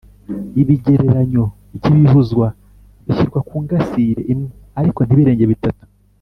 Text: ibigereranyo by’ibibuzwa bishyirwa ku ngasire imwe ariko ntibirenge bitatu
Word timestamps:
ibigereranyo 0.61 1.43
by’ibibuzwa 1.75 2.47
bishyirwa 3.05 3.39
ku 3.47 3.55
ngasire 3.63 4.21
imwe 4.33 4.49
ariko 4.79 4.99
ntibirenge 5.03 5.45
bitatu 5.53 5.83